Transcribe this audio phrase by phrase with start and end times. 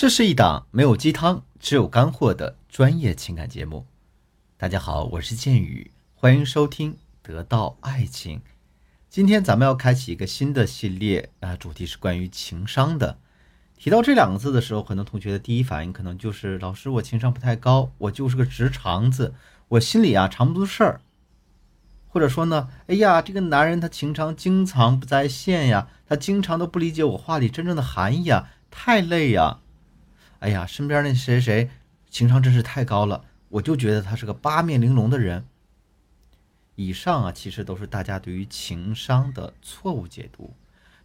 [0.00, 3.84] 这是一档没有鸡汤，只有干货的专业情感节目。
[4.56, 8.38] 大家好，我是剑宇，欢迎收听《得到爱情》。
[9.10, 13.18] 今天咱们要开启一个新的系列啊，主题是关于情商的。
[13.76, 19.34] 提到这两个字的时候，很多同学的第一反应可能就是：老师，我情商不太高，我就是个直肠子，
[19.68, 21.02] 我心里啊藏不住事儿。
[22.08, 29.58] 或者说呢，哎呀，这个男人他情商经常不在线呀，他经常都不理解我话里真正的含义呀，太累呀。
[30.40, 31.70] 哎呀，身边那谁谁
[32.10, 35.44] 情商真是太高了，我就觉得他是个八面玲珑的人。
[36.76, 40.54] 以上啊，其实都是大家对于情商的错误解读。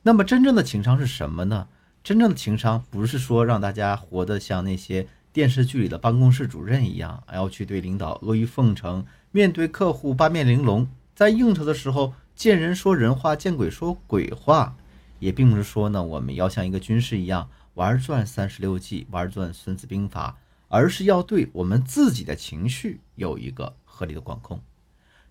[0.04, 1.68] 那么，真正的情商是什么呢？
[2.02, 14.78] 真正的情商不是说让大家活得像那些电视剧里的办公室主任一样，要去对领导阿谀奉承，面对客户八面玲珑，在应酬的时候见人说人话，见鬼说鬼话。
[15.20, 17.50] 也并不是说呢，我们要像一个军师一样。
[17.76, 24.62] 玩转三十六计，玩转孙子兵法，而是要对我们自己的情绪有一个合理的管控。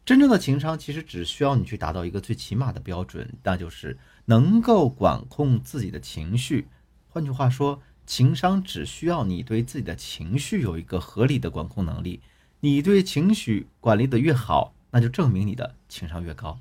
[0.04, 6.68] 真正的情商其实只需要你去达到一个最起码的标准，那就是能够管控自己的情绪。
[7.08, 12.20] 换句话说，情商只需要你对自己的情绪有一个合理的管控能力。
[12.60, 16.60] 你对情绪管理的越好，那就证明你的情商越高。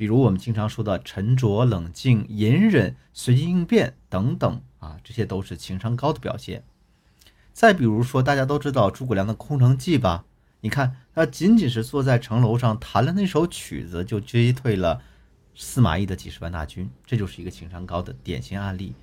[0.00, 4.62] 比如我们经常说的沉着冷静、隐忍、随机应变等等。
[4.78, 6.64] 啊，这些都是情商高的表现。
[7.52, 10.24] 再比如说，大家都知道诸葛亮的空城计吧？
[10.62, 15.02] 你看，他仅仅是坐在城楼上弹了那首曲子，就击退了
[15.54, 18.94] 司马懿的几十万大军，这就是一个情商高的典型案例。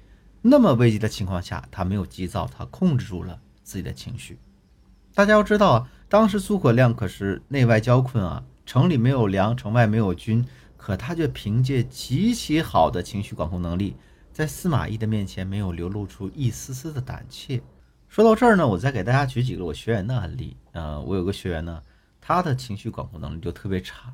[0.42, 4.40] 那么危急的情况下，他没有急躁，他控制住了自己的情绪。
[5.14, 10.44] 大家要知道啊，当时诸葛亮可是内外交困啊，城里没有粮，城外没有军，
[10.88, 13.94] 可他却凭借极其好的情绪管控能力。
[14.32, 17.62] 在司马懿的面前，没有流露出一丝丝的胆怯。
[18.08, 20.56] 说到这儿呢，我再给大家举几个我学员的案例。
[20.72, 21.84] 呃，我有个学员呢，
[22.22, 24.14] 她的情绪管控能力就特别差。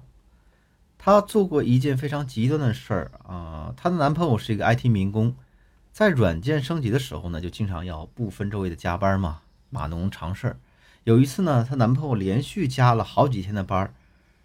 [0.97, 5.35] 她做过一件非常极端的事儿啊，她的男朋友是一个 IT 民工，
[5.91, 10.59] 在软件升级的时候呢，就经常要不分昼夜的加班嘛，码农常事儿。
[11.03, 13.93] 有一次呢，她男朋友连续加了好几天的班，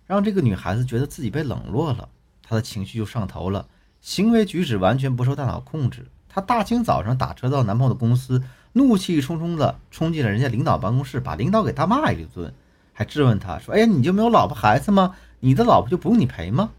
[0.05, 2.11] 让这个女孩子觉得自己被冷落了，
[2.49, 3.69] 她的情绪就上头了。
[4.01, 6.07] 行为举止完全不受大脑控制。
[6.29, 8.43] 她大清早上打车到男朋友的公司，
[8.73, 12.55] 怒气冲冲的冲进了人家领导办公室，把领导给大骂一顿，
[12.95, 15.17] 还质问他说：“哎呀，你就没有老婆孩子吗？
[15.41, 16.71] 你的老婆就不用你陪吗？”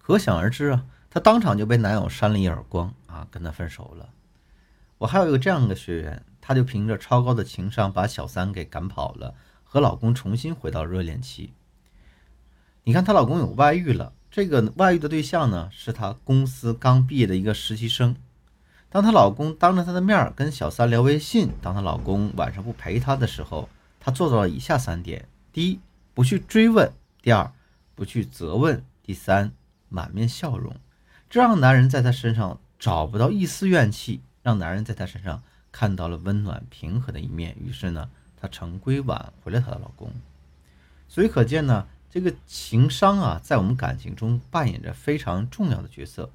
[0.00, 4.08] 可想而知啊，她当场就被男友扇了一耳光啊，跟他分手了。
[4.98, 11.52] 我还有一个这样的学员，她就凭着超高的情商把小三给赶跑了，和老公重新回到热恋期。
[12.84, 14.12] 你看她老公有外遇了。
[14.30, 18.14] 这个外遇的对象呢，是她公司刚毕业的一个实习生。
[18.88, 23.68] 当她老公当着她的面跟小三聊微信，当她老公晚上不陪她的时候，
[23.98, 25.80] 她做到了以下三点：第一，
[26.14, 26.88] 不去追问；
[27.20, 27.50] 第二，
[27.96, 29.50] 不去责问；第三，
[29.88, 30.76] 满面笑容，
[31.28, 35.42] 这让男人在她身上找不到一丝怨气，让男人在她身上
[35.72, 37.56] 看到了温暖平和的一面。
[37.60, 38.08] 于是呢，
[38.40, 40.12] 她成归挽回了她的老公。
[41.08, 41.88] 所以可见呢。
[42.10, 46.28] 这个情商啊，在我们感情中扮演着非常重要的角色。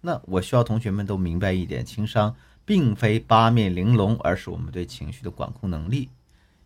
[0.00, 6.08] 那我需要同学们都明白一点：情商并非八面玲珑，而是我们对情绪的管控能力。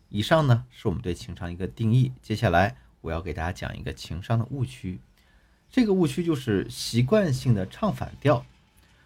[0.09, 2.11] 以上呢，是我们对情商一个定义。
[2.21, 4.99] 接下来我要给大家讲一个情商的误区。
[5.71, 8.45] 这个误区就是习惯性的唱反调。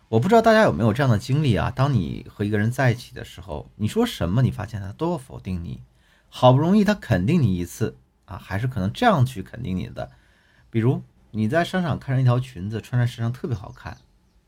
[0.09, 1.71] 我不知道大家有没有这样的经历啊？
[1.71, 5.79] 当你和一个人在一起的时候，你说什么，你发现他都要否定你。
[6.27, 7.95] 好不容易他肯定你一次。
[8.27, 10.11] 啊，还是可能这样去肯定你的，
[10.69, 11.01] 比如
[11.31, 13.97] 你在商场看上一条裙子，穿在身上特别好看，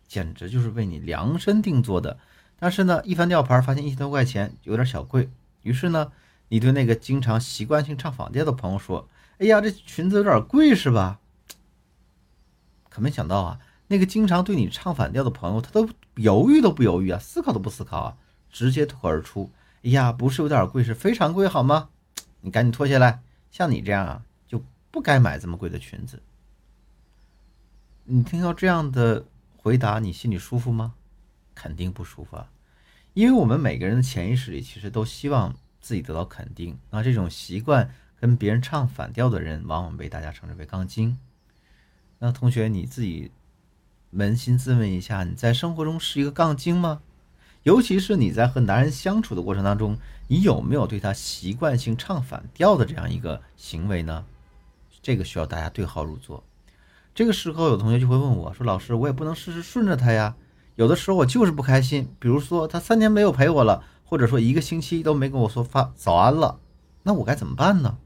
[0.07, 2.19] 简直就是为你量身定做的。
[2.59, 5.29] 但是呢，一翻吊牌发现一千多块钱有点小贵，
[5.63, 6.11] 于是呢，
[6.49, 9.07] 你对那个经常习惯性唱反调的朋友说
[9.39, 11.19] ：“哎呀，这裙子有点贵是吧？”
[12.89, 18.17] 可没想到啊，那个经常对你唱反调的朋友，他都犹豫都不犹豫啊，思考都不思考啊，
[18.49, 19.49] 直接脱口而出
[19.85, 21.87] ：“哎呀，不是有点贵，是非常贵，好吗？
[22.41, 23.21] 你赶紧脱下来。”
[23.51, 26.21] 像你这样啊，就不该买这么贵的裙子。
[28.05, 29.25] 你听到这样的
[29.57, 30.95] 回答，你心里舒服吗？
[31.53, 32.49] 肯定不舒服啊，
[33.13, 36.79] 因为我们每个人的潜意识里其实都希望自己得到肯定。
[36.89, 41.17] 那这种习惯跟别人唱反调的人，往往被大家称之为杠精。
[42.19, 43.31] 那同学你自己
[44.13, 47.01] 扪心自问一下，你在生活中是一个杠精吗？
[47.63, 49.97] 尤其是你在和男人相处的过程当中，
[50.27, 54.25] 你有没有对他习惯性唱反调的这样一个行为呢？
[55.01, 56.43] 这个需要大家对号入座。
[57.13, 60.35] 这个时候，有同学就会问我说：“老师，我也不能事事顺着他呀，
[60.75, 66.59] 有的时候我就是不开心，比如说他三天没有陪我了，或者说一个星期都没跟我说发早安了，
[67.03, 67.97] 那我该怎么办呢？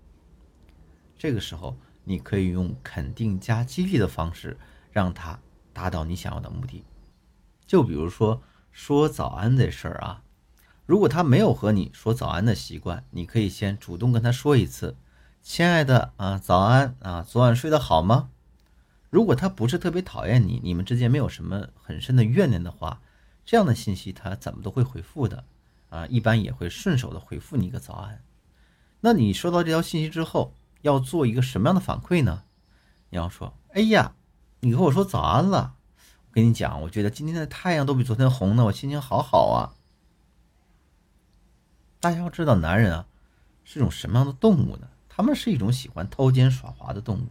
[1.17, 4.57] 这个时候，你可以用肯定加激励的方式，
[4.91, 5.39] 让他
[5.71, 6.83] 达到你想要的目的。
[7.67, 8.41] 就比如说
[8.73, 10.23] 说早安这事儿啊，
[10.87, 14.97] 如果他没有和你说早安的习惯，你可以先主动跟他说一次
[15.43, 18.31] ：“亲爱的啊，早安啊，昨晚睡得好吗？”
[19.11, 22.99] 如果他不是特别讨厌你，你们之间没有什么很深的怨念的话，
[23.45, 25.43] 这样的信息他怎么都会回复的，
[25.89, 28.23] 啊，一般也会顺手的回复你一个早安。
[29.01, 32.43] 那你收到这条信息之后，要做一个什么样的反馈呢？
[33.11, 34.15] 你要说，哎呀，
[34.61, 35.75] 你和我说早安了，
[36.33, 39.77] 跟你讲，我觉得今天的太阳都比昨天红呢，我心情好好啊。
[41.99, 43.05] 大家要知道，男人啊，
[43.63, 44.87] 是一种什么样的动物呢？
[45.07, 47.27] 他们是一种喜欢偷奸耍滑的动物。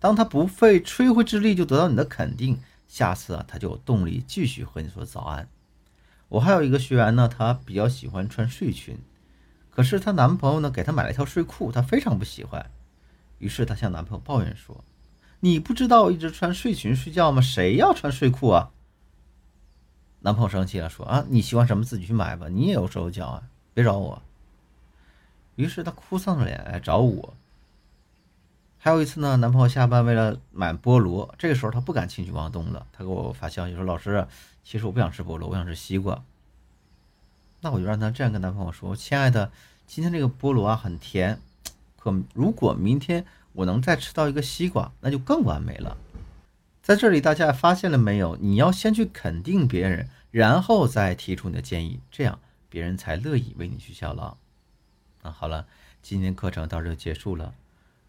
[0.00, 2.58] 当他不费吹灰之力就得到你的肯定，
[2.88, 5.48] 下次啊他就有动力继续和你说早安。
[6.28, 8.98] 我还有一个学员呢，她比较喜欢穿睡裙，
[9.70, 12.68] 可是她男朋友呢给她买了一条睡裤，她非常不喜欢。
[13.38, 14.82] 于是她向男朋友抱怨说
[15.44, 17.42] ：“你不知道一直穿睡裙睡觉吗？
[17.42, 18.70] 谁要穿睡裤啊？”
[20.20, 23.42] 男朋友生气了，说：“啊，你喜欢什么自己去买吧，你也有手脚啊，
[23.74, 24.22] 别找我。”
[25.56, 27.34] 于是她哭丧着脸来找我。
[28.78, 32.86] 还有一次呢，男朋友下班为了买菠萝，这个时候他不敢轻举妄动了。
[32.90, 34.26] 他给我发消息说：“老师，
[34.64, 36.24] 其实我不想吃菠萝，我想吃西瓜。”
[37.60, 39.52] 那我就让他这样跟男朋友说：“亲爱的，
[39.86, 41.38] 今天这个菠萝啊很甜，
[41.98, 45.96] 可如果明天我能再吃到一个西瓜，那就更完美了。”
[46.84, 48.36] 在这里，大家发现了没有？
[48.36, 54.36] 你要先去肯定别人，然后再提出你的建议，这样别人才乐意为你去效劳。
[55.22, 55.66] 那好了，
[56.02, 57.54] 今天课程到这就结束了。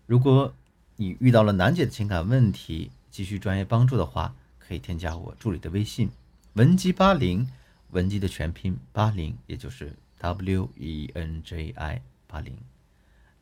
[0.06, 0.53] 如果
[0.97, 6.09] 你遇到了难解的情感问题，急需专业帮助的话，可以添加我助理的微信
[6.53, 7.50] 文姬八零，
[7.92, 12.57] 文姬的全拼八零，也就是 W E N J I 八零，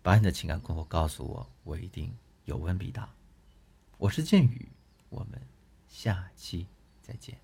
[0.03, 2.13] 把你的情感困惑告诉我，我一定
[2.43, 3.09] 有问必答。
[3.97, 4.67] 我是剑宇，
[5.09, 5.41] 我们
[5.87, 6.67] 下期
[7.01, 7.37] 再见。